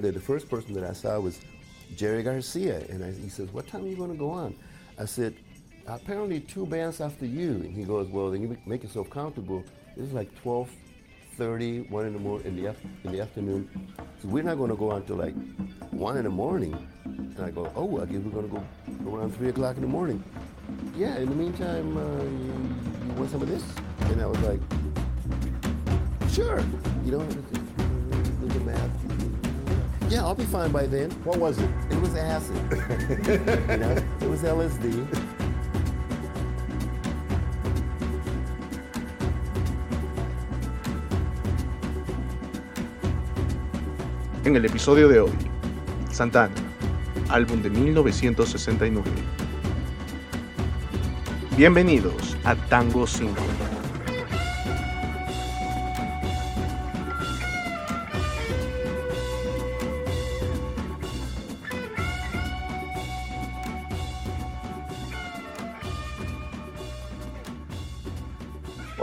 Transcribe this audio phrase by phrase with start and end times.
[0.00, 1.40] the, first person that I saw was
[1.96, 2.78] Jerry Garcia.
[2.88, 4.54] And I, he says, what time are you going to go on?
[4.98, 5.34] I said,
[5.86, 7.50] apparently two bands after you.
[7.50, 9.64] And he goes, well, then you make yourself comfortable.
[9.96, 10.70] It's like 12,
[11.36, 12.74] 30, 1 in the, morning, in the,
[13.04, 13.92] in the afternoon.
[14.22, 15.34] So we're not going to go on until like
[15.90, 16.74] 1 in the morning.
[17.04, 18.54] And I go, oh, I guess we're going to
[19.04, 20.22] go around 3 o'clock in the morning.
[20.96, 23.62] Yeah, in the meantime, uh, you, you want some of this?
[24.10, 24.60] And I was like,
[26.32, 26.64] sure.
[27.04, 27.26] You know,
[28.40, 29.35] do the math.
[30.08, 31.10] Yeah, I'll be fine by then.
[31.24, 31.68] What was it?
[31.90, 32.54] It was acid.
[33.68, 35.04] you know, it was LSD.
[44.44, 45.32] En el episodio de hoy,
[46.12, 46.54] Santana,
[47.28, 49.10] álbum de 1969.
[51.56, 53.75] Bienvenidos a Tango 5.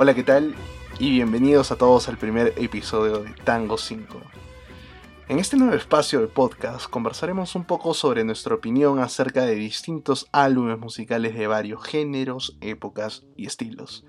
[0.03, 0.53] Hola, ¿qué tal?
[0.99, 4.19] Y bienvenidos a todos al primer episodio de Tango 5.
[5.29, 10.27] En este nuevo espacio de podcast conversaremos un poco sobre nuestra opinión acerca de distintos
[10.33, 14.03] álbumes musicales de varios géneros, épocas y estilos.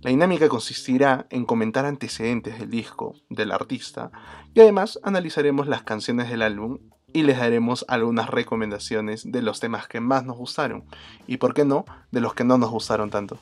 [0.00, 4.12] La dinámica consistirá en comentar antecedentes del disco, del artista,
[4.54, 6.78] y además analizaremos las canciones del álbum
[7.12, 10.86] y les daremos algunas recomendaciones de los temas que más nos gustaron
[11.26, 13.38] y, por qué no, de los que no nos gustaron tanto.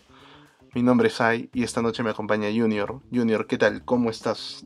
[0.75, 2.99] Mi nombre es Sai y esta noche me acompaña Junior.
[3.13, 3.85] Junior, ¿qué tal?
[3.85, 4.65] ¿Cómo estás?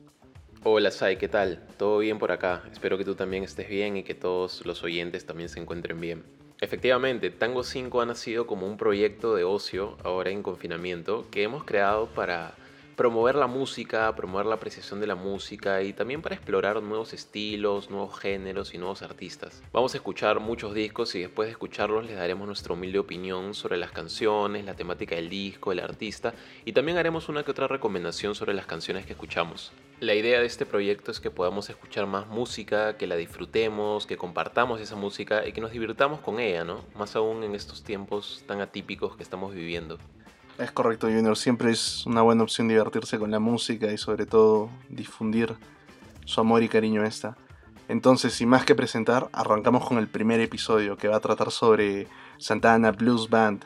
[0.62, 1.66] Hola Sai, ¿qué tal?
[1.78, 2.62] ¿Todo bien por acá?
[2.70, 6.22] Espero que tú también estés bien y que todos los oyentes también se encuentren bien.
[6.60, 11.64] Efectivamente, Tango 5 ha nacido como un proyecto de ocio, ahora en confinamiento, que hemos
[11.64, 12.54] creado para
[12.96, 17.90] promover la música, promover la apreciación de la música y también para explorar nuevos estilos,
[17.90, 19.62] nuevos géneros y nuevos artistas.
[19.70, 23.76] Vamos a escuchar muchos discos y después de escucharlos les daremos nuestra humilde opinión sobre
[23.76, 26.32] las canciones, la temática del disco, el artista
[26.64, 29.72] y también haremos una que otra recomendación sobre las canciones que escuchamos.
[30.00, 34.16] La idea de este proyecto es que podamos escuchar más música, que la disfrutemos, que
[34.16, 36.82] compartamos esa música y que nos divirtamos con ella, ¿no?
[36.94, 39.98] Más aún en estos tiempos tan atípicos que estamos viviendo.
[40.58, 41.36] Es correcto, Junior.
[41.36, 45.54] Siempre es una buena opción divertirse con la música y sobre todo difundir
[46.24, 47.36] su amor y cariño a esta.
[47.88, 52.08] Entonces, sin más que presentar, arrancamos con el primer episodio que va a tratar sobre
[52.38, 53.64] Santana Blues Band,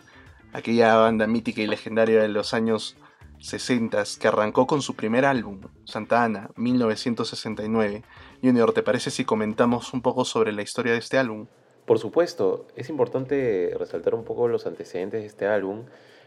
[0.53, 2.97] aquella banda mítica y legendaria de los años
[3.39, 8.03] 60 que arrancó con su primer álbum, Santana, 1969.
[8.43, 11.47] Junior, ¿te parece si comentamos un poco sobre la historia de este álbum?
[11.87, 15.85] Por supuesto, es importante resaltar un poco los antecedentes de este álbum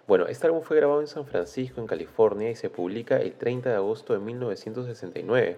[0.07, 3.69] bueno, este álbum fue grabado en San Francisco, en California, y se publica el 30
[3.69, 5.57] de agosto de 1969.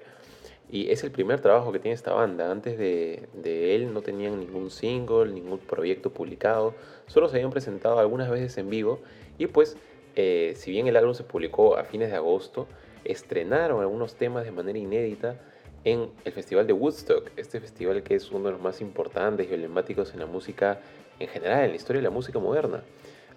[0.70, 2.52] Y es el primer trabajo que tiene esta banda.
[2.52, 6.76] Antes de, él no tenían ningún single, ningún proyecto publicado.
[7.08, 9.00] Solo se habían presentado algunas veces en vivo.
[9.38, 9.78] Y pues,
[10.16, 12.68] eh, si bien el álbum se publicó a fines de agosto,
[13.04, 15.40] estrenaron algunos temas de manera inédita
[15.84, 17.32] en el Festival de Woodstock.
[17.36, 20.80] Este festival que es uno de los más importantes y emblemáticos en la música
[21.20, 22.84] en general, en la historia de la música moderna.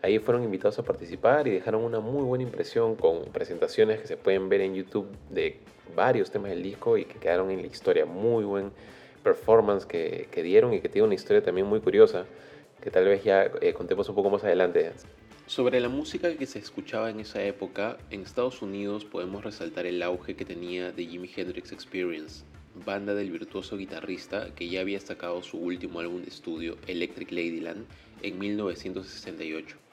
[0.00, 4.16] Ahí fueron invitados a participar y dejaron una muy buena impresión con presentaciones que se
[4.16, 5.58] pueden ver en YouTube de
[5.96, 8.06] varios temas del disco y que quedaron en la historia.
[8.06, 8.70] Muy buen
[9.24, 12.26] performance que, dieron y que tiene una historia también muy curiosa
[12.80, 14.92] que tal vez ya eh, contemos un poco más adelante.
[15.46, 20.00] Sobre la música que se escuchaba en esa época, en Estados Unidos podemos resaltar el
[20.02, 22.44] auge que tenía de Jimi Hendrix Experience,
[22.84, 27.86] banda del virtuoso guitarrista que ya había sacado su último álbum de estudio, Electric Ladyland,
[28.22, 29.87] en 1968.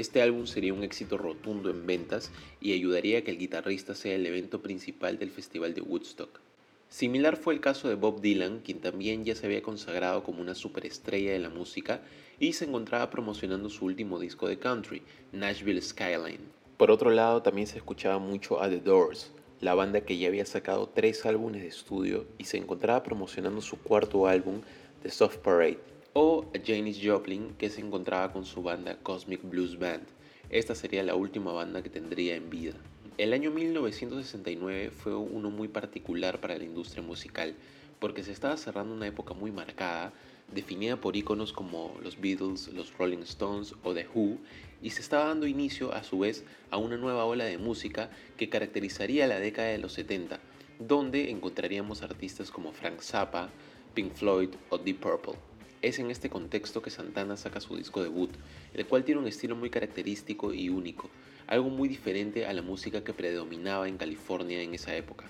[0.00, 4.14] Este álbum sería un éxito rotundo en ventas y ayudaría a que el guitarrista sea
[4.14, 6.40] el evento principal del Festival de Woodstock.
[6.88, 10.54] Similar fue el caso de Bob Dylan, quien también ya se había consagrado como una
[10.54, 12.00] superestrella de la música
[12.38, 15.02] y se encontraba promocionando su último disco de country,
[15.32, 16.48] Nashville Skyline.
[16.78, 20.46] Por otro lado, también se escuchaba mucho a The Doors, la banda que ya había
[20.46, 24.62] sacado tres álbumes de estudio y se encontraba promocionando su cuarto álbum,
[25.02, 30.06] The Soft Parade o Janis Joplin que se encontraba con su banda Cosmic Blues Band.
[30.48, 32.74] Esta sería la última banda que tendría en vida.
[33.18, 37.54] El año 1969 fue uno muy particular para la industria musical
[38.00, 40.12] porque se estaba cerrando una época muy marcada,
[40.52, 44.38] definida por íconos como los Beatles, los Rolling Stones o The Who,
[44.82, 48.48] y se estaba dando inicio a su vez a una nueva ola de música que
[48.48, 50.40] caracterizaría la década de los 70,
[50.78, 53.50] donde encontraríamos artistas como Frank Zappa,
[53.94, 55.49] Pink Floyd o Deep Purple.
[55.82, 58.30] Es en este contexto que Santana saca su disco debut,
[58.74, 61.08] el cual tiene un estilo muy característico y único,
[61.46, 65.24] algo muy diferente a la música que predominaba en California en esa época.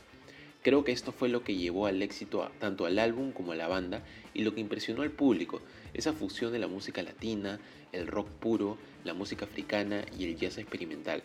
[0.62, 3.68] Creo que esto fue lo que llevó al éxito tanto al álbum como a la
[3.68, 4.02] banda
[4.34, 5.60] y lo que impresionó al público,
[5.94, 7.60] esa fusión de la música latina,
[7.92, 11.22] el rock puro, la música africana y el jazz experimental.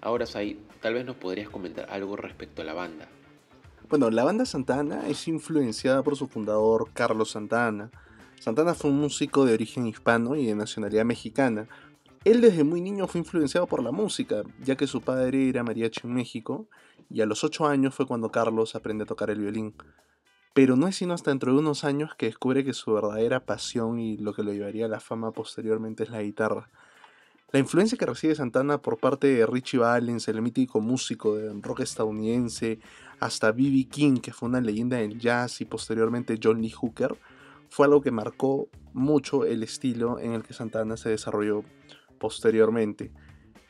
[0.00, 3.08] Ahora, Sai, tal vez nos podrías comentar algo respecto a la banda.
[3.90, 7.90] Bueno, la banda Santana es influenciada por su fundador Carlos Santana.
[8.40, 11.68] Santana fue un músico de origen hispano y de nacionalidad mexicana.
[12.24, 16.02] Él desde muy niño fue influenciado por la música, ya que su padre era mariachi
[16.04, 16.66] en México,
[17.10, 19.74] y a los 8 años fue cuando Carlos aprende a tocar el violín.
[20.54, 23.98] Pero no es sino hasta dentro de unos años que descubre que su verdadera pasión
[23.98, 26.68] y lo que lo llevaría a la fama posteriormente es la guitarra.
[27.50, 31.80] La influencia que recibe Santana por parte de Richie Valens, el mítico músico de rock
[31.80, 32.78] estadounidense,
[33.20, 33.88] hasta B.B.
[33.90, 37.16] King, que fue una leyenda del jazz, y posteriormente John Lee Hooker,
[37.68, 41.62] fue algo que marcó mucho el estilo en el que Santana se desarrolló
[42.18, 43.12] posteriormente.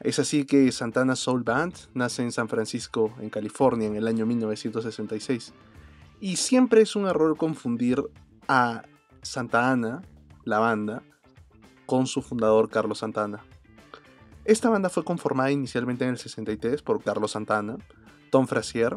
[0.00, 4.26] Es así que Santana Soul Band nace en San Francisco, en California, en el año
[4.26, 5.52] 1966.
[6.20, 8.02] Y siempre es un error confundir
[8.46, 8.82] a
[9.22, 10.02] Santa Ana,
[10.44, 11.02] la banda,
[11.86, 13.44] con su fundador Carlos Santana.
[14.44, 17.76] Esta banda fue conformada inicialmente en el 63 por Carlos Santana,
[18.30, 18.96] Tom Frazier,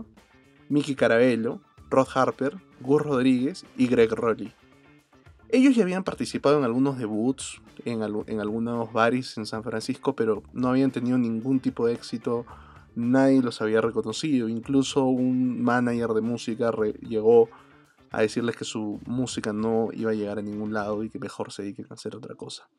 [0.70, 4.54] Mickey Carabello, Rod Harper, Gus Rodríguez y Greg Rowley.
[5.54, 10.70] Ellos ya habían participado en algunos debuts, en, algunos bares en San Francisco, pero no
[10.70, 12.46] habían tenido ningún tipo de éxito,
[12.96, 16.72] nadie los había reconocido, incluso un manager de música
[17.02, 17.50] llegó
[18.12, 21.52] a decirles que su música no iba a llegar a ningún lado y que mejor
[21.52, 22.70] se dediquen a hacer otra cosa.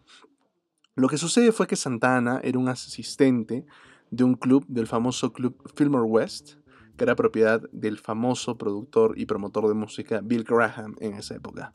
[0.95, 3.67] Lo que sucede fue que Santana era un asistente
[4.11, 6.55] de un club, del famoso club Fillmore West,
[6.97, 11.75] que era propiedad del famoso productor y promotor de música Bill Graham en esa época.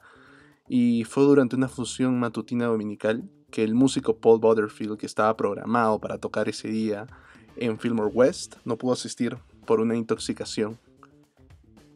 [0.67, 5.99] Y fue durante una función matutina dominical que el músico Paul Butterfield, que estaba programado
[5.99, 7.07] para tocar ese día
[7.55, 10.77] en Fillmore West, no pudo asistir por una intoxicación.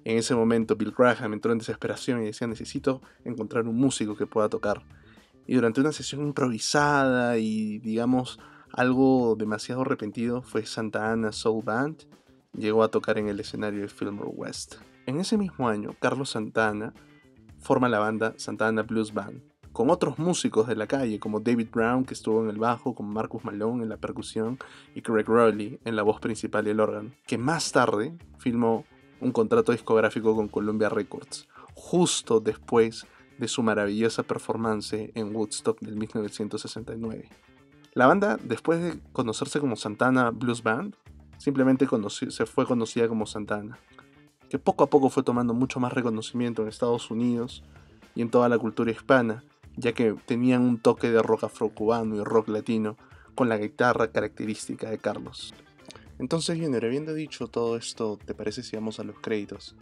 [0.03, 4.25] En ese momento Bill Graham entró en desesperación y decía necesito encontrar un músico que
[4.25, 4.81] pueda tocar
[5.51, 8.39] y durante una sesión improvisada y digamos
[8.71, 12.03] algo demasiado repentino fue Santa Ana Soul Band,
[12.57, 14.75] llegó a tocar en el escenario de Fillmore West.
[15.07, 16.93] En ese mismo año, Carlos Santana
[17.61, 19.41] forma la banda Santa Ana Blues Band,
[19.71, 23.11] con otros músicos de la calle como David Brown que estuvo en el bajo, como
[23.11, 24.57] Marcus Malone en la percusión
[24.95, 28.85] y Craig Rowley en la voz principal y el órgano, que más tarde filmó
[29.21, 33.05] un contrato discográfico con Columbia Records, justo después
[33.37, 37.29] de su maravillosa performance en Woodstock del 1969.
[37.93, 40.95] La banda, después de conocerse como Santana Blues Band,
[41.37, 43.79] simplemente se fue conocida como Santana,
[44.51, 47.63] que poco a poco fue tomando mucho más reconocimiento en Estados Unidos
[48.15, 49.45] y en toda la cultura hispana,
[49.77, 52.97] ya que tenían un toque de rock afrocubano y rock latino
[53.33, 55.53] con la guitarra característica de Carlos.
[56.19, 59.73] Entonces, Junior, habiendo dicho todo esto, ¿te parece si vamos a los créditos?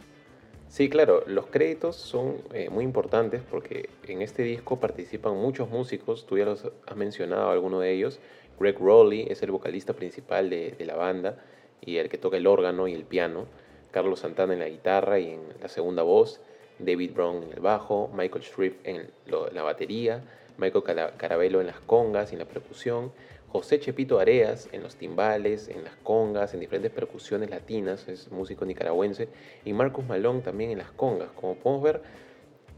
[0.68, 6.26] Sí, claro, los créditos son eh, muy importantes porque en este disco participan muchos músicos,
[6.26, 8.20] tú ya los has mencionado alguno de ellos.
[8.60, 11.42] Greg Rowley es el vocalista principal de, la banda
[11.80, 13.46] y el que toca el órgano y el piano.
[13.90, 16.40] Carlos Santana en la guitarra y en la segunda voz.
[16.78, 20.22] David Brown en el bajo, Michael Stripp en la batería,
[20.56, 20.84] Michael
[21.16, 23.12] Carabello en las congas y en la percusión,
[23.48, 28.64] José Chepito Areas en los timbales, en las congas, en diferentes percusiones latinas, es músico
[28.64, 29.28] nicaragüense,
[29.64, 31.30] y Marcus Malón también en las congas.
[31.32, 32.02] Como podemos ver,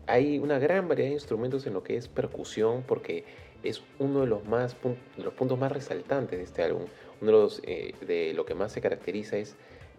[0.06, 3.24] hay una gran variedad de instrumentos en lo que es percusión, porque
[3.62, 4.76] es uno de los, más,
[5.16, 6.84] los puntos más resaltantes de este álbum.
[7.20, 9.54] Uno de, los, eh, de lo que más se caracteriza es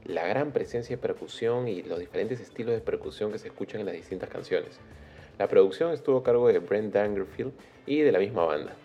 [0.06, 3.88] la gran presencia de percusión y los diferentes estilos de percusión que se escuchan en
[3.88, 4.80] las distintas canciones.
[5.40, 7.54] La producción estuvo a cargo de Brent Dangerfield
[7.86, 8.76] y de la misma banda.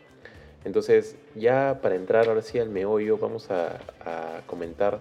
[0.65, 3.81] Entonces, ya para entrar ahora sí al meollo, vamos a,
[4.47, 5.01] comentar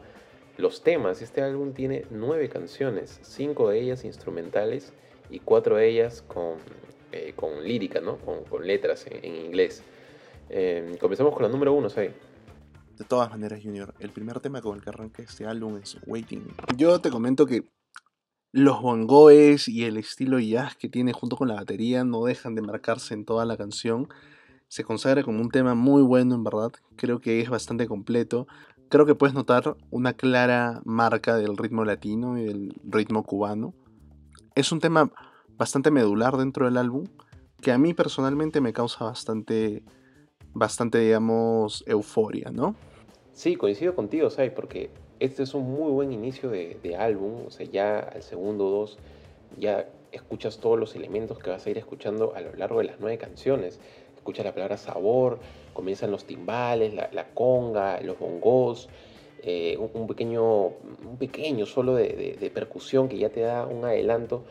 [0.58, 1.22] los temas.
[1.22, 4.94] Este álbum tiene nueve canciones, cinco de ellas instrumentales
[5.30, 6.56] y cuatro de ellas con,
[7.12, 8.18] eh, con lírica, ¿no?
[8.18, 9.84] Con, letras en, inglés.
[10.50, 12.12] Em, comenzamos con la número uno, ¿sabes?
[12.98, 16.48] De todas maneras, Junior, el primer tema con el que arranca este álbum es Waiting.
[16.76, 17.70] Yo te comento que
[18.52, 22.62] los bongoes y el estilo jazz que tiene junto con la batería no dejan de
[22.62, 24.08] marcarse en toda la canción
[24.68, 28.48] se consagra como un tema muy bueno en verdad, creo que es bastante completo,
[28.90, 33.74] creo que puedes notar una clara marca del ritmo latino y del ritmo cubano.
[34.56, 35.12] Es un tema
[35.58, 37.06] bastante medular dentro del álbum,
[37.62, 39.84] que a mí personalmente me causa bastante,
[40.58, 42.76] bastante digamos, euforia, ¿no?
[43.34, 44.52] Sí, coincido contigo, ¿sabes?
[44.52, 48.98] Porque este es un muy buen inicio de, álbum, o sea, ya al segundo dos
[49.58, 53.00] ya escuchas todos los elementos que vas a ir escuchando a lo largo de las
[53.00, 53.80] nueve canciones
[54.28, 55.40] escucha la palabra sabor,
[55.74, 58.90] comienzan los timbales, la, conga, los bongos,
[59.42, 64.44] eh, un, pequeño, un pequeño solo de, percusión que ya te da un adelanto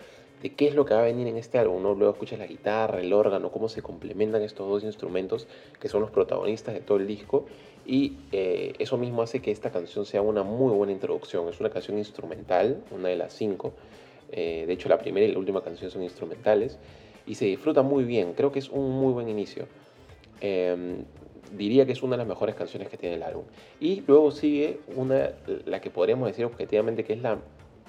[0.51, 1.83] qué es lo que va a venir en este álbum.
[1.83, 5.47] Luego escuchas la guitarra, el órgano, cómo se complementan estos dos instrumentos
[5.81, 7.47] que son los protagonistas de todo el disco.
[7.87, 11.49] Y eh, eso mismo hace que esta canción sea una muy buena introducción.
[11.49, 13.73] Es una canción instrumental, una de las cinco.
[14.33, 16.79] Eh, de hecho, la primera y la última canción son instrumentales.
[17.27, 18.35] Y se disfruta muy bien.
[18.35, 19.67] Creo que es un muy buen inicio.
[20.41, 21.05] Em,
[21.53, 23.45] diría que es una de las mejores canciones que tiene el álbum.
[23.81, 25.31] Y luego sigue una,
[25.65, 27.39] la que podríamos decir objetivamente que es la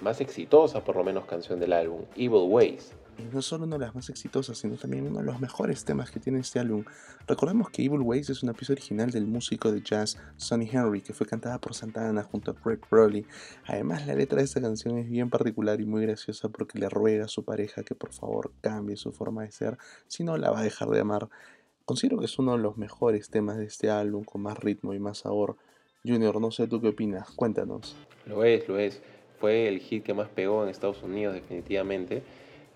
[0.01, 2.93] más exitosa, por lo menos, canción del álbum, Evil Ways.
[3.19, 6.11] Y no solo una de las más exitosas, sino también uno de los mejores temas
[6.11, 6.85] que tiene este álbum.
[7.27, 11.13] Recordemos que Evil Ways es una pieza original del músico de jazz Sonny Henry, que
[11.13, 13.25] fue cantada por Santana junto a Craig Rowley.
[13.65, 17.25] Además, la letra de esta canción es bien particular y muy graciosa porque le ruega
[17.25, 20.59] a su pareja que por favor cambie su forma de ser, si no la va
[20.59, 21.27] a dejar de amar.
[21.85, 24.99] Considero que es uno de los mejores temas de este álbum, con más ritmo y
[24.99, 25.55] más sabor.
[26.05, 27.95] Junior, no sé tú qué opinas, cuéntanos.
[28.25, 29.01] Lo es, lo es.
[29.39, 32.21] Fue el hit que más pegó en Estados Unidos, definitivamente.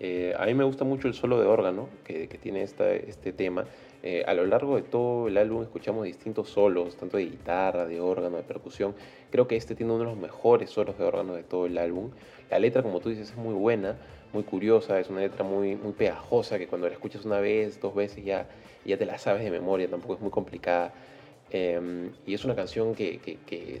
[0.00, 3.64] Eh, a mí me gusta mucho el solo de órgano que, tiene este tema.
[4.02, 8.00] Eh, a lo largo de todo el álbum escuchamos distintos solos, tanto de guitarra, de
[8.00, 8.94] órgano, de percusión.
[9.30, 12.10] Creo que este tiene uno de los mejores solos de órgano de todo el álbum.
[12.50, 13.96] La letra, como tú dices, es muy buena,
[14.32, 17.94] muy curiosa, es una letra muy, muy pegajosa que cuando la escuchas una vez, dos
[17.94, 18.48] veces ya
[18.84, 20.92] ya te la sabes de memoria, tampoco es muy complicada.
[21.50, 23.20] Em, y es una canción que,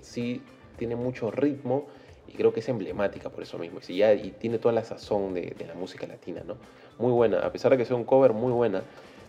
[0.02, 0.42] sí
[0.76, 1.86] tiene mucho ritmo
[2.32, 3.80] y creo que es emblemática por eso mismo.
[3.86, 6.56] Y, ya, y tiene toda la sazón de, de, la música latina, ¿no?
[6.98, 8.82] Muy buena, a pesar de que sea un cover muy buena.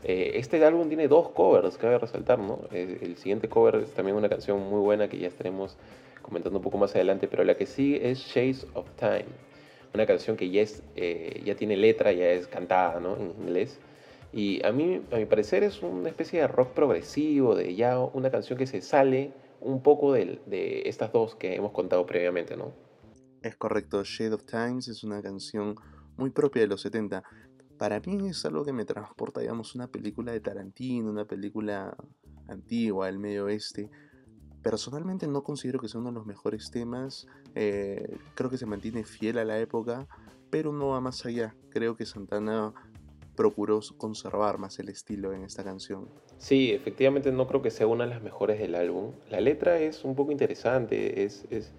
[0.04, 2.60] Eh, este álbum tiene dos covers, cabe resaltar, ¿no?
[2.72, 5.78] Eh, el siguiente cover es también una canción muy buena que ya estaremos
[6.22, 9.26] comentando un poco más adelante, pero la que sigue es Shades of Time,
[9.94, 13.16] una canción que ya, es, eh, ya tiene letra, ya es cantada, ¿no?
[13.16, 13.80] En inglés.
[14.34, 18.30] Y a mí, a mi parecer, es una especie de rock progresivo, de ya una
[18.30, 19.32] canción que se sale
[19.62, 22.72] un poco de, de estas dos que hemos contado previamente, ¿no?
[23.44, 25.76] Es correcto, Shade of Times es una canción
[26.16, 27.24] muy propia de los 70.
[27.78, 31.94] Para mí es algo que me transporta, digamos, una película de Tarantino, una película
[32.48, 33.90] antigua del medio oeste.
[34.62, 39.04] Personalmente no considero que sea uno de los mejores temas, eh, creo que se mantiene
[39.04, 40.08] fiel a la época,
[40.50, 41.54] pero no va más allá.
[41.70, 42.74] Creo que Santana
[43.36, 46.08] procuró conservar más el estilo en esta canción.
[46.38, 49.12] Sí, efectivamente no creo que sea una de las mejores del álbum.
[49.30, 51.74] La letra es un poco interesante, es, es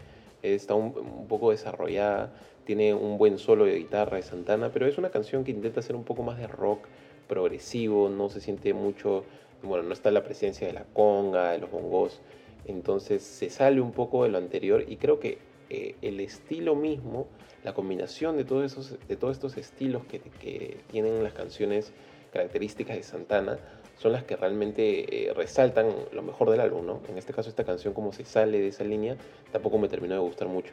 [0.53, 2.33] está un, poco desarrollada,
[2.65, 5.97] tiene un buen solo de guitarra de Santana, pero es una canción que intenta ser
[5.97, 6.87] un poco más de rock
[7.29, 9.25] progresivo, no se siente mucho,
[9.63, 12.21] bueno, no está la presencia de la conga, de los bongos,
[12.67, 15.39] entonces se sale un poco de lo anterior y creo que
[15.71, 17.27] eh, el estilo mismo
[17.63, 21.93] la combinación de todos, esos, de todos estos estilos que, que tienen las canciones
[22.33, 23.59] características de Santana
[23.97, 27.01] son las que realmente eh, resaltan lo mejor del álbum, ¿no?
[27.09, 29.17] En este caso esta canción como se sale de esa línea
[29.53, 30.73] tampoco me terminó de gustar mucho.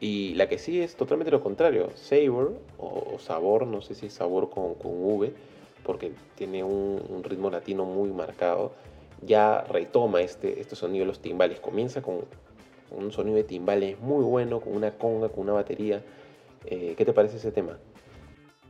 [0.00, 4.12] Y la que sí es totalmente lo contrario, Savor o, Sabor, no sé si es
[4.12, 5.32] Sabor con, con V,
[5.82, 8.72] porque tiene un, un, ritmo latino muy marcado,
[9.22, 12.24] ya retoma este, este sonido de los timbales, comienza con
[12.90, 16.02] un sonido de timbales muy bueno, con una conga, con una batería.
[16.66, 17.78] Eh, ¿Qué te parece ese tema?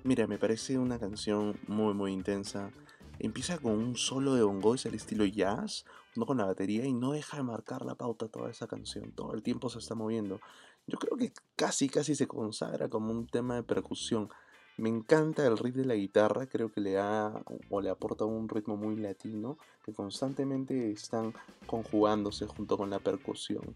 [0.02, 2.71] Mira, me parece una canción muy muy intensa.
[3.18, 5.85] Empieza con un solo de bongos al estilo jazz,
[6.16, 9.12] no con la batería y no deja de marcar la pauta toda esa canción.
[9.12, 10.40] Todo el tiempo se está moviendo.
[10.87, 14.28] Yo creo que casi casi se consagra como un tema de percusión.
[14.76, 18.49] Me encanta el riff de la guitarra, creo que le da o le aporta un
[18.49, 21.33] ritmo muy latino que constantemente están
[21.66, 23.75] conjugándose junto con la percusión.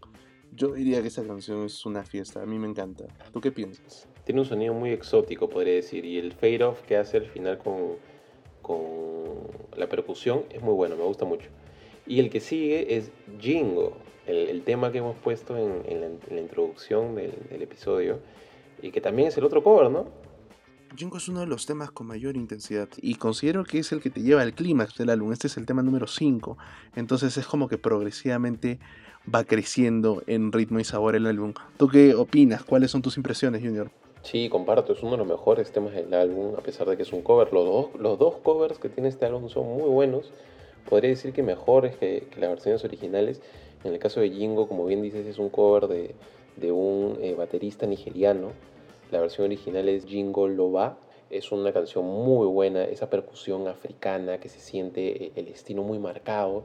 [0.51, 3.05] Yo diría que esa canción es una fiesta, a mí me encanta.
[3.31, 4.09] ¿Tú qué piensas?
[4.25, 7.59] Tiene un sonido muy exótico, podría decir, y el fade off que hace al final
[7.59, 7.97] con,
[8.69, 11.49] con la percusión es muy bueno, me gusta mucho.
[12.05, 13.09] Y el que sigue es
[13.39, 13.97] Jingo,
[14.27, 18.19] el, tema que hemos puesto en, la, introducción del, episodio,
[18.79, 20.07] y que también es el otro cover, ¿no?
[20.95, 24.09] Jingo es uno de los temas con mayor intensidad y considero que es el que
[24.11, 25.31] te lleva al clímax del álbum.
[25.31, 26.57] Este es el tema número 5,
[26.95, 28.79] entonces es como que progresivamente
[29.33, 31.53] va creciendo en ritmo y sabor el álbum.
[31.77, 32.63] ¿Tú qué opinas?
[32.63, 33.91] ¿Cuáles son tus impresiones, Junior?
[34.21, 37.13] Sí, comparto, es uno de los mejores temas del álbum, a pesar de que es
[37.13, 37.51] un cover.
[37.53, 40.31] Los dos, los dos covers que tiene este álbum son muy buenos.
[40.89, 43.41] Podría decir que mejores que, las versiones originales.
[43.83, 46.15] En el caso de Jingo, como bien dices, es un cover de,
[46.57, 48.51] de un eh, baterista nigeriano.
[49.09, 50.97] La versión original es Jingo Loba.
[51.29, 55.97] Es una canción muy buena, esa percusión africana que se siente eh, el estilo muy
[55.97, 56.63] marcado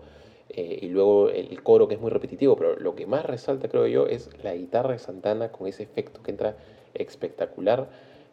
[0.49, 3.87] eh, y luego el coro que es muy repetitivo, pero lo que más resalta creo
[3.87, 6.57] yo es la guitarra de Santana con ese efecto que entra
[6.95, 7.89] espectacular.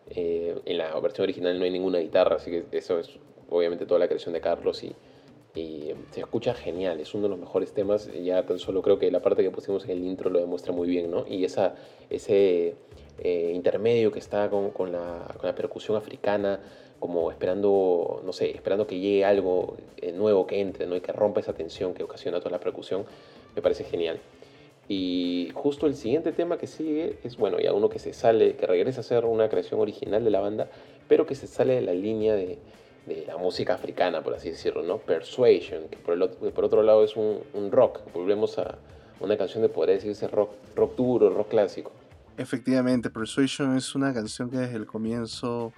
[0.10, 3.10] Eh, en la versión original no hay ninguna guitarra, así que eso es
[3.50, 4.94] obviamente toda la creación de Carlos y,
[5.56, 9.12] y se escucha genial, es uno de los mejores temas, ya tan solo creo que
[9.12, 11.26] la parte que pusimos en el intro lo demuestra muy bien, ¿no?
[11.28, 11.76] Y esa,
[12.10, 12.76] ese
[13.20, 16.60] eh, intermedio que está con, con, la, con, la, percusión africana,
[17.00, 20.96] como esperando, no sé, esperando que llegue algo eh, nuevo que entre, ¿no?
[20.96, 23.06] Y que rompa esa tensión que ocasiona toda la percusión,
[23.54, 24.20] me parece genial.
[24.88, 28.66] Y justo el siguiente tema que sigue es, bueno, ya uno que se sale, que
[28.68, 30.70] regresa a ser una creación original de la banda,
[31.08, 32.60] pero que se sale de la línea de,
[33.28, 34.98] la música africana, por así decirlo, ¿no?
[35.00, 38.00] Persuasion, que por, el otro, por otro lado es un, rock.
[38.14, 38.78] Volvemos a
[39.20, 41.92] una canción de, podría decirse, rock, rock duro, rock clásico.
[42.38, 45.74] Efectivamente, Persuasion es una canción que desde el comienzo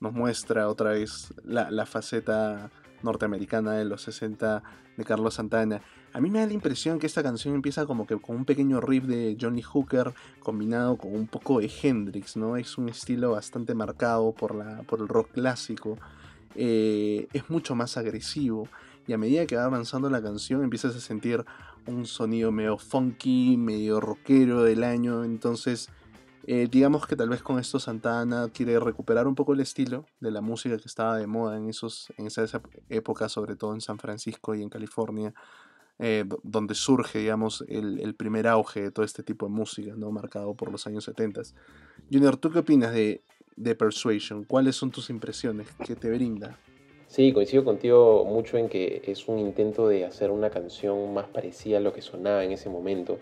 [0.00, 2.70] nos muestra otra vez la faceta
[3.02, 4.62] norteamericana de los 60
[4.96, 5.82] de Carlos Santana.
[6.12, 8.80] A mí me da la impresión que esta canción empieza como que con un pequeño
[8.80, 12.56] riff de Johnny Hooker combinado con un poco de Hendrix, ¿no?
[12.56, 15.98] Es un estilo bastante marcado por, la, por el rock clásico.
[16.54, 18.68] Eh, es mucho más agresivo
[19.06, 21.44] y a medida que va avanzando la canción empiezas a sentir
[21.86, 25.88] un sonido medio funky, medio rockero del año, entonces
[26.50, 30.30] eh, digamos que tal vez con esto Santana quiere recuperar un poco el estilo de
[30.30, 32.46] la música que estaba de moda en, esos, en esa
[32.88, 35.34] época, sobre todo en San Francisco y en California,
[35.98, 40.10] eh, donde surge, digamos, el, primer auge de todo este tipo de música, ¿no?
[40.10, 41.42] marcado por los años 70.
[42.10, 43.20] Junior, ¿tú qué opinas de,
[43.56, 44.44] de Persuasion?
[44.44, 45.68] ¿Cuáles son tus impresiones?
[45.84, 46.58] ¿Qué te brinda?
[47.08, 51.76] Sí, coincido contigo mucho en que es un intento de hacer una canción más parecida
[51.76, 53.18] a lo que sonaba en ese momento.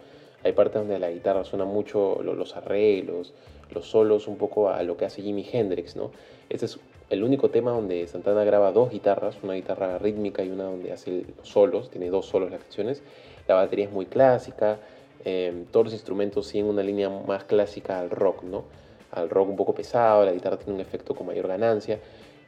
[0.47, 3.35] Hay partes donde la guitarra suena mucho los arreglos,
[3.73, 6.13] los solos, un poco a lo que hace Jimi Hendrix, ¿no?
[6.49, 6.79] Este es
[7.11, 11.25] el único tema donde Santana graba dos guitarras, una guitarra rítmica y una donde hace
[11.37, 13.03] los solos, tiene dos solos las canciones.
[13.49, 14.79] La batería es muy clásica,
[15.25, 18.63] eh, todos los instrumentos siguen una línea más clásica al rock, ¿no?
[19.11, 21.99] al rock un poco pesado, la guitarra tiene un efecto con mayor ganancia,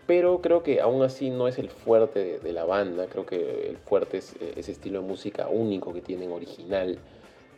[0.06, 3.70] pero creo que aún así no es el fuerte de, de la banda, creo que
[3.70, 7.00] el fuerte es ese estilo de música único que tienen, original,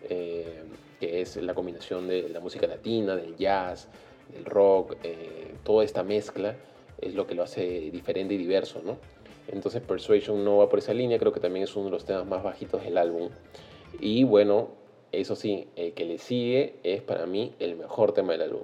[0.08, 0.62] eh,
[0.98, 3.88] que es la combinación de la música latina, del jazz,
[4.32, 6.56] del rock, eh, toda esta mezcla
[7.00, 8.98] es lo que lo hace diferente y diverso, ¿no?
[9.48, 12.26] Entonces Persuasion no va por esa línea, creo que también es uno de los temas
[12.26, 13.30] más bajitos del álbum.
[13.98, 14.70] Y bueno,
[15.12, 18.62] eso sí, el que le sigue es para mí el mejor tema del álbum.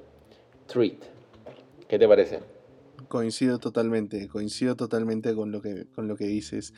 [0.66, 1.02] Treat.
[1.88, 2.40] ¿Qué te parece?
[3.08, 6.72] Coincido totalmente, coincido totalmente con lo que, con lo que dices.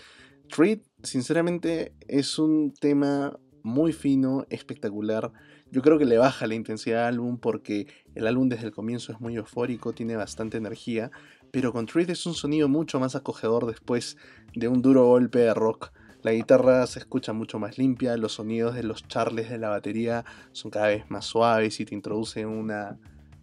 [0.49, 5.33] Treat, sinceramente, es un tema muy fino, espectacular.
[5.71, 9.12] Yo creo que le baja la intensidad al álbum porque el álbum desde el comienzo
[9.12, 11.11] es muy eufórico, tiene bastante energía,
[11.51, 14.16] pero con Treat es un sonido mucho más acogedor después
[14.55, 15.92] de un duro golpe de rock.
[16.23, 20.25] La guitarra se escucha mucho más limpia, los sonidos de los charles de la batería
[20.53, 22.99] son cada vez más suaves y te introducen una,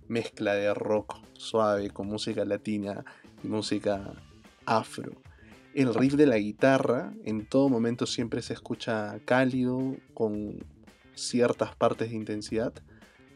[0.07, 3.03] mezcla de rock suave con música latina
[3.43, 4.13] y música
[4.65, 5.24] afro.
[5.75, 10.63] El riff de la guitarra en todo momento siempre se escucha cálido, con
[11.15, 12.71] ciertas partes de intensidad.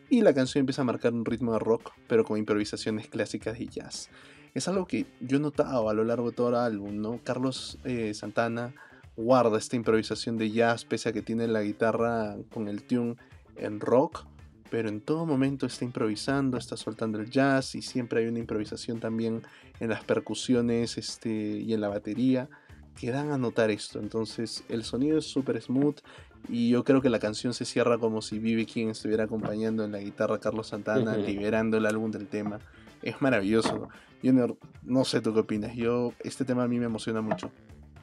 [0.09, 3.67] Y la canción empieza a marcar un ritmo de rock, pero con improvisaciones clásicas y
[3.67, 4.09] jazz.
[4.53, 7.19] Es algo que yo he notado a lo largo de todo el álbum, ¿no?
[7.25, 8.73] Carlos eh, Santana
[9.17, 13.17] guarda esta improvisación de jazz, pese a que tiene la guitarra con el tune
[13.57, 14.25] en rock,
[14.69, 18.99] pero en todo momento está improvisando, está soltando el jazz y siempre hay una improvisación
[18.99, 19.41] también
[19.79, 22.49] en las percusiones este, y en la batería
[22.99, 23.99] que dan a notar esto.
[23.99, 25.97] Entonces el sonido es súper smooth
[26.47, 29.91] y yo creo que la canción se cierra como si Vivi King estuviera acompañando en
[29.91, 32.59] la guitarra Carlos Santana, liberando el álbum del tema.
[33.01, 33.89] Es maravilloso.
[34.23, 35.75] Junior, no sé tú qué opinas.
[35.75, 37.51] Yo, este tema a mí me emociona mucho.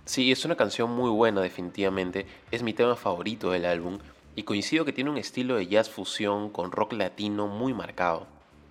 [0.06, 2.26] Sí, es una canción muy buena definitivamente.
[2.50, 3.98] Es mi tema favorito del álbum
[4.36, 8.26] y coincido que tiene un estilo de jazz fusión con rock latino muy marcado.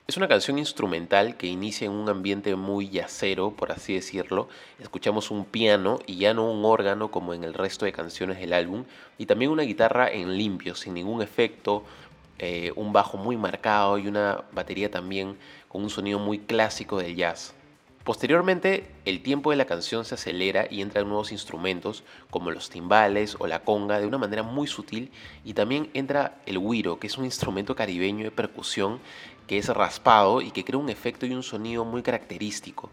[0.08, 4.48] Es una canción instrumental que inicia en un ambiente muy jazzero, por así decirlo.
[4.78, 8.54] Escuchamos un piano y ya no un órgano como en el resto de canciones del
[8.54, 8.84] álbum,
[9.18, 11.84] y también una guitarra en limpio, sin ningún efecto,
[12.38, 15.36] eh, un bajo muy marcado y una batería también
[15.68, 17.56] con un sonido muy clásico del jazz.
[18.06, 23.36] Posteriormente, el tiempo de la canción se acelera y entran nuevos instrumentos como los timbales
[23.40, 25.12] o la conga de una manera muy sutil
[25.44, 29.00] y también entra el güiro, que es un instrumento caribeño de percusión
[29.48, 32.92] que es raspado y que crea un efecto y un sonido muy característico.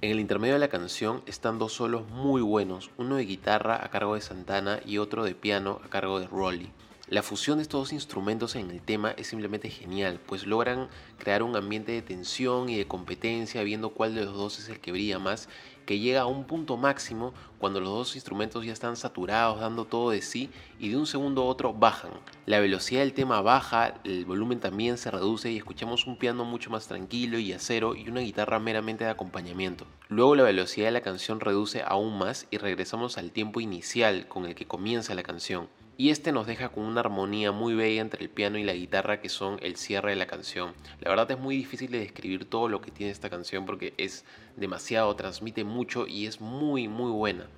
[0.00, 3.88] En el intermedio de la canción están dos solos muy buenos, uno de guitarra a
[3.88, 6.72] cargo de Santana y otro de piano a cargo de Rolly.
[7.10, 11.42] La fusión de estos dos instrumentos en el tema es simplemente genial, pues logran crear
[11.42, 14.92] un ambiente de tensión y de competencia viendo cuál de los dos es el que
[14.92, 15.48] brilla más,
[15.86, 20.10] que llega a un punto máximo cuando los dos instrumentos ya están saturados, dando todo
[20.10, 22.10] de sí, y de un segundo a otro bajan.
[22.44, 26.68] La velocidad del tema baja, el volumen también se reduce y escuchamos un piano mucho
[26.68, 29.86] más tranquilo y acero y una guitarra meramente de acompañamiento.
[30.10, 34.44] Luego la velocidad de la canción reduce aún más y regresamos al tiempo inicial con
[34.44, 38.22] el que comienza la canción y este nos deja con una armonía muy bella entre
[38.22, 40.72] el piano y la guitarra que son el cierre de la canción.
[41.00, 44.24] La verdad es muy difícil de describir todo lo que tiene esta canción porque es
[44.56, 47.48] demasiado, transmite mucho y es muy muy buena.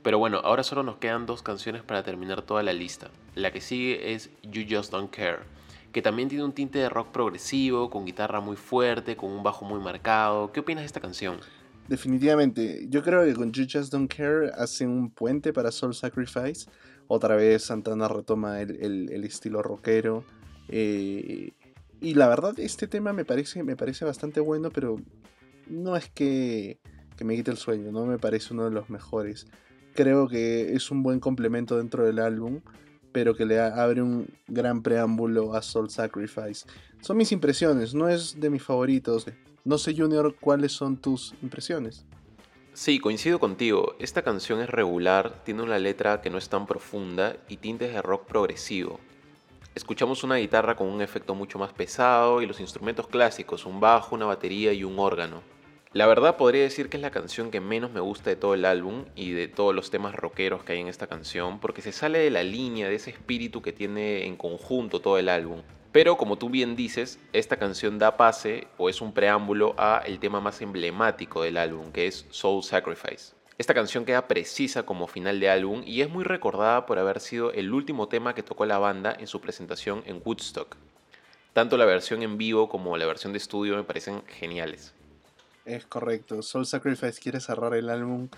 [0.00, 3.10] Pero bueno, ahora solo nos quedan dos canciones para terminar toda la lista.
[3.34, 5.40] La que sigue es You Just Don't Care,
[5.90, 9.64] que también tiene un tinte de rock progresivo, con guitarra muy fuerte, con un bajo
[9.64, 10.52] muy marcado.
[10.52, 11.38] ¿Qué opinas de esta canción?
[11.88, 16.70] Definitivamente, yo creo que con You Just Don't Care hacen un puente para Soul Sacrifice
[17.08, 20.24] otra vez Santana retoma el, estilo rockero.
[20.68, 21.52] Eh,
[22.00, 24.96] y la verdad, este tema me parece, me parece bastante bueno, pero
[25.68, 26.78] no es que,
[27.16, 29.46] que, me quite el sueño, no me parece uno de los mejores.
[29.94, 32.60] Creo que es un buen complemento dentro del álbum,
[33.12, 36.66] pero que le abre un gran preámbulo a Soul Sacrifice.
[37.00, 39.26] Son mis impresiones, no es de mis favoritos.
[39.64, 42.04] No sé, Junior, cuáles son tus impresiones.
[42.74, 43.96] Sí, coincido contigo.
[43.98, 48.00] Esta canción es regular, tiene una letra que no es tan profunda y tintes de
[48.00, 48.98] rock progresivo.
[49.74, 54.14] Escuchamos una guitarra con un efecto mucho más pesado y los instrumentos clásicos, un bajo,
[54.14, 55.42] una batería y un órgano.
[55.92, 58.64] La verdad podría decir que es la canción que menos me gusta de todo el
[58.64, 62.20] álbum y de todos los temas rockeros que hay en esta canción, porque se sale
[62.20, 65.60] de la línea, de ese espíritu que tiene en conjunto todo el álbum.
[65.92, 70.18] Pero como tú bien dices, esta canción da pase o es un preámbulo a el
[70.18, 73.34] tema más emblemático del álbum, que es Soul Sacrifice.
[73.58, 77.52] Esta canción queda precisa como final de álbum y es muy recordada por haber sido
[77.52, 80.76] el último tema que tocó la banda en su presentación en Woodstock.
[81.52, 84.94] Tanto la versión en vivo como la versión de estudio me parecen geniales.
[85.66, 88.28] Es correcto, Soul Sacrifice quiere cerrar el álbum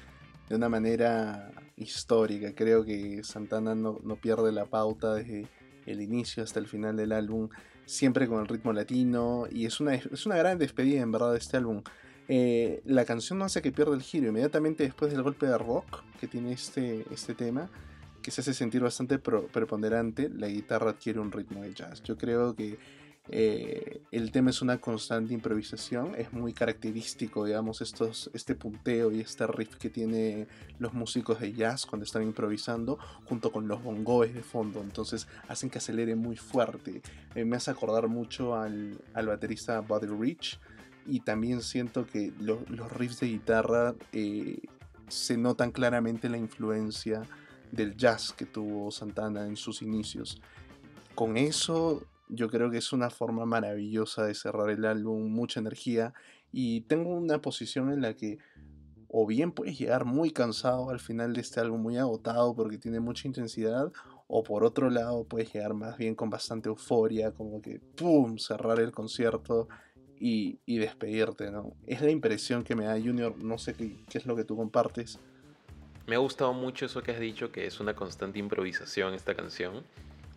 [0.48, 2.52] de una manera histórica.
[2.52, 5.46] Creo que Santana no, no pierde la pauta desde
[5.86, 7.48] el inicio hasta el final del álbum,
[7.86, 11.38] siempre con el ritmo latino, y es una, es una gran despedida en verdad de
[11.38, 11.82] este álbum.
[12.28, 16.02] Eh, la canción no hace que pierda el giro, inmediatamente después del golpe de rock
[16.18, 17.70] que tiene este, este tema,
[18.22, 22.02] que se hace sentir bastante preponderante, la guitarra adquiere un ritmo de jazz.
[22.02, 22.78] Yo creo que
[23.28, 29.20] eh, el tema es una constante improvisación, es muy característico, digamos, estos, este punteo y
[29.20, 30.46] este riff que tienen
[30.78, 35.70] los músicos de jazz cuando están improvisando, junto con los bongoes de fondo, entonces hacen
[35.70, 37.00] que acelere muy fuerte.
[37.34, 40.60] Eh, me hace acordar mucho al, baterista Buddy Rich
[41.06, 44.58] y también siento que los riffs de guitarra eh,
[45.08, 47.22] se notan claramente la influencia
[47.72, 50.40] del jazz que tuvo Santana en sus inicios.
[51.14, 56.14] Con eso yo creo que es una forma maravillosa de cerrar el álbum, mucha energía.
[56.52, 58.38] Y tengo una posición en la que
[59.16, 62.98] o bien puedes llegar muy cansado al final de este álbum, muy agotado porque tiene
[62.98, 63.92] mucha intensidad,
[64.26, 68.38] o por otro lado puedes llegar más bien con bastante euforia, como que ¡pum!
[68.38, 69.68] cerrar el concierto
[70.18, 71.74] y, despedirte, ¿no?
[71.86, 74.56] Es la impresión que me da Junior, no sé qué, qué es lo que tú
[74.56, 75.20] compartes.
[76.08, 79.84] Me ha gustado mucho eso que has dicho, que es una constante improvisación esta canción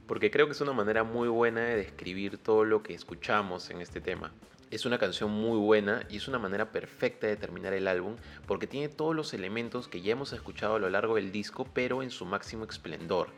[0.07, 3.81] porque creo que es una manera muy buena de describir todo lo que escuchamos en
[3.81, 4.31] este tema.
[4.71, 8.15] Es una canción muy buena y es una manera perfecta de terminar el álbum
[8.47, 12.03] porque tiene todos los elementos que ya hemos escuchado a lo largo del disco, pero
[12.03, 13.29] en su máximo esplendor.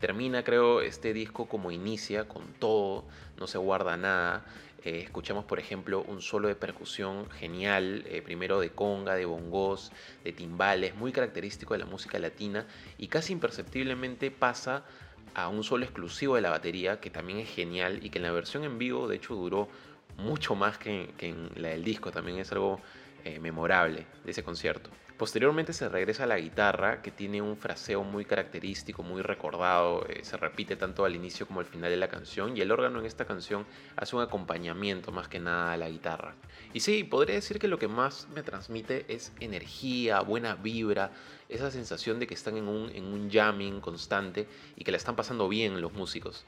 [0.00, 3.04] Termina, creo, este disco como inicia, con todo,
[3.36, 4.46] no se guarda nada.
[4.84, 9.92] Eh, escuchamos, por ejemplo, un solo de percusión genial, eh, primero de conga, de bongos,
[10.22, 14.84] de timbales, muy característico de la música latina y casi imperceptiblemente pasa
[15.34, 18.32] a un solo exclusivo de la batería, que también es genial y que en la
[18.32, 19.68] versión en vivo de hecho duró
[20.16, 22.80] mucho más que, en la del disco, también es algo
[23.24, 24.90] eh, memorable de ese concierto.
[25.18, 30.20] Posteriormente se regresa a la guitarra, que tiene un fraseo muy característico, muy recordado, eh,
[30.22, 33.06] se repite tanto al inicio como al final de la canción, y el órgano en
[33.06, 36.36] esta canción hace un acompañamiento más que nada a la guitarra.
[36.72, 41.10] Y sí, podría decir que lo que más me transmite es energía, buena vibra,
[41.48, 45.16] esa sensación de que están en un, en un jamming constante y que la están
[45.16, 46.44] pasando bien los músicos.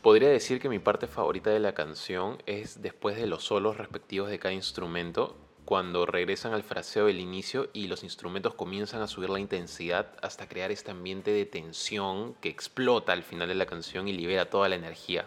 [0.00, 4.30] Podría decir que mi parte favorita de la canción es después de los solos respectivos
[4.30, 9.30] de cada instrumento, cuando regresan al fraseo del inicio y los instrumentos comienzan a subir
[9.30, 14.06] la intensidad hasta crear este ambiente de tensión que explota al final de la canción
[14.08, 15.26] y libera toda la energía.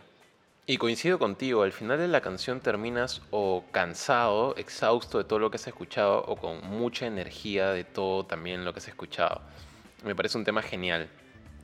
[0.70, 5.50] Y coincido contigo, al final de la canción terminas o cansado, exhausto de todo lo
[5.50, 9.42] que has escuchado o con mucha energía de todo también lo que has escuchado.
[10.04, 11.10] Me parece un tema genial.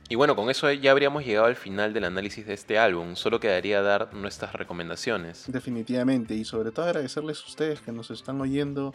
[0.08, 3.16] Y bueno, con eso ya habríamos llegado al final del análisis de este álbum.
[3.16, 5.44] Solo quedaría dar nuestras recomendaciones.
[5.48, 8.94] Definitivamente, y sobre todo agradecerles a ustedes que nos están oyendo,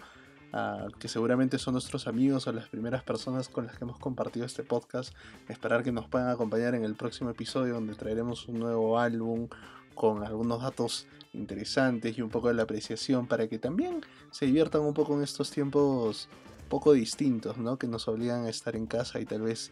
[1.00, 4.64] que seguramente son nuestros amigos o las primeras personas con las que hemos compartido este
[4.64, 5.14] podcast.
[5.48, 9.48] Esperar que nos puedan acompañar en el próximo episodio donde traeremos un nuevo álbum
[9.96, 14.82] con algunos datos interesantes y un poco de la apreciación para que también se diviertan
[14.82, 16.30] un poco en estos tiempos
[16.70, 17.78] poco distintos, ¿no?
[17.78, 19.72] Que nos obligan a estar en casa y tal vez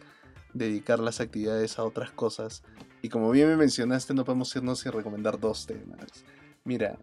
[0.54, 2.62] dedicar las actividades a otras cosas.
[3.02, 6.24] Y como bien me mencionaste, no podemos irnos sin recomendar dos temas.
[6.64, 6.98] Mira,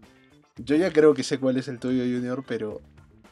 [0.58, 2.82] yo ya creo que sé cuál es el tuyo, Junior, pero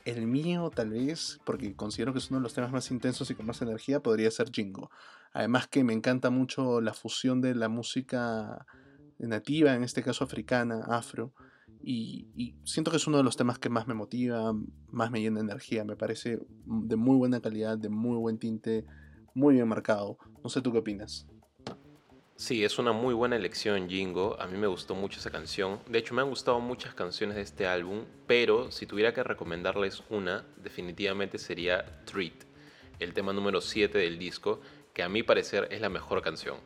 [0.05, 3.35] el mío tal vez, porque considero que es uno de los temas más intensos y
[3.35, 4.89] con más energía, podría ser Jingo.
[5.33, 8.65] Además que me encanta mucho la fusión de la música
[9.19, 11.33] nativa, en este caso africana, afro,
[11.85, 14.53] y, siento que es uno de los temas que más me motiva,
[14.89, 18.85] más me llena de energía, me parece de muy buena calidad, de muy buen tinte,
[19.33, 20.17] muy bien marcado.
[20.43, 21.27] No sé tú qué opinas.
[22.35, 24.35] Sí, es una muy buena elección, Jingo.
[24.39, 25.79] A mí me gustó mucho esa canción.
[25.87, 30.03] De hecho, me han gustado muchas canciones de este álbum, pero si tuviera que recomendarles
[30.09, 32.43] una, definitivamente sería Treat,
[32.99, 34.59] el tema número 7 del disco,
[34.93, 36.57] que a mi parecer es la mejor canción.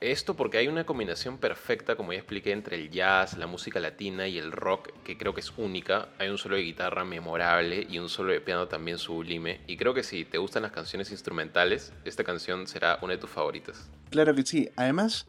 [0.00, 4.28] Esto porque hay una combinación perfecta, como ya expliqué, entre el jazz, la música latina
[4.28, 6.08] y el rock, que creo que es única.
[6.18, 9.60] Hay un solo de guitarra memorable y un solo de piano también sublime.
[9.66, 13.30] Y creo que si te gustan las canciones instrumentales, esta canción será una de tus
[13.30, 13.88] favoritas.
[14.10, 14.68] Claro que sí.
[14.76, 15.26] Además,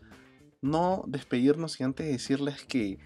[0.62, 2.98] no despedirnos y antes decirles que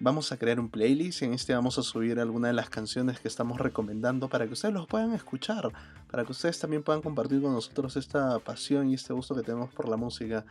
[0.00, 1.22] vamos a crear un playlist.
[1.22, 4.74] En este vamos a subir algunas de las canciones que estamos recomendando para que ustedes
[4.74, 5.70] los puedan escuchar.
[6.10, 9.72] Para que ustedes también puedan compartir con nosotros esta pasión y este gusto que tenemos
[9.72, 10.44] por la música.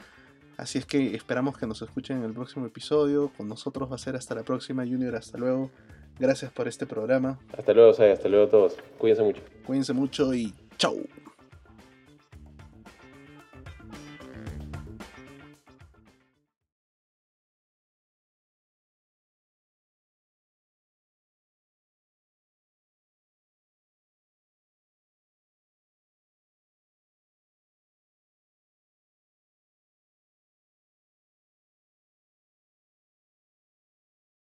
[0.62, 3.32] Así es que esperamos que nos escuchen en el próximo episodio.
[3.36, 5.15] Con nosotros va a ser hasta la próxima, Junior.
[5.15, 5.71] Hasta luego.
[6.19, 7.39] Gracias por este programa.
[7.58, 8.12] Hasta luego, Sai.
[8.12, 8.78] Hasta luego a todos.
[9.00, 9.41] Cuídense mucho.
[9.65, 11.04] Cuídense mucho y chau.